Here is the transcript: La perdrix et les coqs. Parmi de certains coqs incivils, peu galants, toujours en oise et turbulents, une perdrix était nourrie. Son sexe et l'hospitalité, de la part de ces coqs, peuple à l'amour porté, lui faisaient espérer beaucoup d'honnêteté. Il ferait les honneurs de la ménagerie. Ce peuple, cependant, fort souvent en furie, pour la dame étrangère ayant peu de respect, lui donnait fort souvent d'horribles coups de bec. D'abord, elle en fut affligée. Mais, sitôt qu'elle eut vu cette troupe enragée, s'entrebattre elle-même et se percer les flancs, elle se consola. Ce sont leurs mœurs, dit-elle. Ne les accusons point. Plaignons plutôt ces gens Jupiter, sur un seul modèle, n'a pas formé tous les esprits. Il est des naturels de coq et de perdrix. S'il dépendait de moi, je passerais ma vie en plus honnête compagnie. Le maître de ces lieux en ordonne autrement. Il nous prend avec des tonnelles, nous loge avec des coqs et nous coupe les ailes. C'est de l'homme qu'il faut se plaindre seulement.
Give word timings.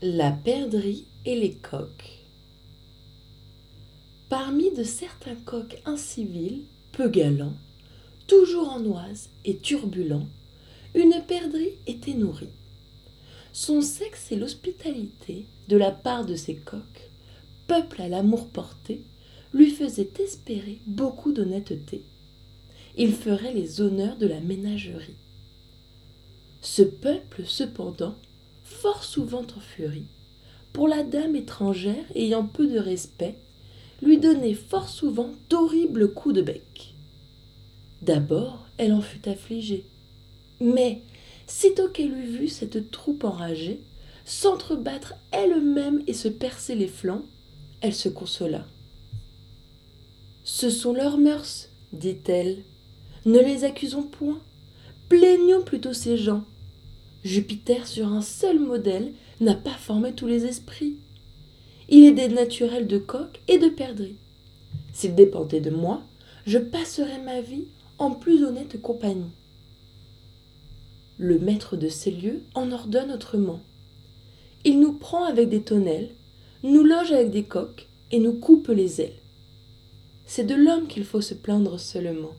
La 0.00 0.30
perdrix 0.30 1.08
et 1.24 1.34
les 1.34 1.54
coqs. 1.54 2.22
Parmi 4.28 4.70
de 4.70 4.84
certains 4.84 5.34
coqs 5.34 5.82
incivils, 5.86 6.66
peu 6.92 7.08
galants, 7.08 7.56
toujours 8.28 8.68
en 8.68 8.84
oise 8.84 9.30
et 9.44 9.56
turbulents, 9.56 10.28
une 10.94 11.20
perdrix 11.26 11.72
était 11.88 12.14
nourrie. 12.14 12.52
Son 13.52 13.80
sexe 13.80 14.30
et 14.30 14.36
l'hospitalité, 14.36 15.46
de 15.66 15.76
la 15.76 15.90
part 15.90 16.24
de 16.24 16.36
ces 16.36 16.54
coqs, 16.54 17.10
peuple 17.66 18.00
à 18.00 18.08
l'amour 18.08 18.46
porté, 18.50 19.02
lui 19.52 19.72
faisaient 19.72 20.12
espérer 20.20 20.80
beaucoup 20.86 21.32
d'honnêteté. 21.32 22.04
Il 22.96 23.12
ferait 23.12 23.52
les 23.52 23.80
honneurs 23.80 24.16
de 24.16 24.28
la 24.28 24.38
ménagerie. 24.38 25.16
Ce 26.60 26.82
peuple, 26.82 27.42
cependant, 27.44 28.14
fort 28.68 29.02
souvent 29.02 29.46
en 29.56 29.60
furie, 29.60 30.06
pour 30.72 30.88
la 30.88 31.02
dame 31.02 31.34
étrangère 31.34 32.04
ayant 32.14 32.44
peu 32.44 32.66
de 32.66 32.78
respect, 32.78 33.38
lui 34.02 34.18
donnait 34.18 34.54
fort 34.54 34.88
souvent 34.88 35.30
d'horribles 35.48 36.12
coups 36.12 36.36
de 36.36 36.42
bec. 36.42 36.94
D'abord, 38.02 38.66
elle 38.76 38.92
en 38.92 39.00
fut 39.00 39.28
affligée. 39.28 39.84
Mais, 40.60 41.02
sitôt 41.46 41.88
qu'elle 41.88 42.12
eut 42.12 42.26
vu 42.26 42.48
cette 42.48 42.90
troupe 42.90 43.24
enragée, 43.24 43.80
s'entrebattre 44.24 45.14
elle-même 45.32 46.02
et 46.06 46.12
se 46.12 46.28
percer 46.28 46.74
les 46.74 46.86
flancs, 46.86 47.24
elle 47.80 47.94
se 47.94 48.08
consola. 48.08 48.66
Ce 50.44 50.70
sont 50.70 50.92
leurs 50.92 51.18
mœurs, 51.18 51.70
dit-elle. 51.92 52.62
Ne 53.24 53.40
les 53.40 53.64
accusons 53.64 54.02
point. 54.02 54.40
Plaignons 55.08 55.62
plutôt 55.62 55.92
ces 55.92 56.16
gens 56.16 56.44
Jupiter, 57.24 57.86
sur 57.86 58.08
un 58.08 58.22
seul 58.22 58.58
modèle, 58.58 59.12
n'a 59.40 59.54
pas 59.54 59.70
formé 59.70 60.12
tous 60.12 60.26
les 60.26 60.44
esprits. 60.44 60.96
Il 61.88 62.04
est 62.04 62.12
des 62.12 62.28
naturels 62.28 62.86
de 62.86 62.98
coq 62.98 63.40
et 63.48 63.58
de 63.58 63.68
perdrix. 63.68 64.16
S'il 64.92 65.14
dépendait 65.14 65.60
de 65.60 65.70
moi, 65.70 66.02
je 66.46 66.58
passerais 66.58 67.20
ma 67.22 67.40
vie 67.40 67.66
en 67.98 68.12
plus 68.12 68.44
honnête 68.44 68.80
compagnie. 68.80 69.32
Le 71.18 71.38
maître 71.38 71.76
de 71.76 71.88
ces 71.88 72.10
lieux 72.10 72.42
en 72.54 72.70
ordonne 72.70 73.10
autrement. 73.10 73.60
Il 74.64 74.80
nous 74.80 74.92
prend 74.92 75.24
avec 75.24 75.48
des 75.48 75.62
tonnelles, 75.62 76.10
nous 76.62 76.84
loge 76.84 77.12
avec 77.12 77.30
des 77.30 77.44
coqs 77.44 77.88
et 78.12 78.20
nous 78.20 78.34
coupe 78.34 78.68
les 78.68 79.00
ailes. 79.00 79.20
C'est 80.26 80.44
de 80.44 80.54
l'homme 80.54 80.86
qu'il 80.86 81.04
faut 81.04 81.20
se 81.20 81.34
plaindre 81.34 81.80
seulement. 81.80 82.34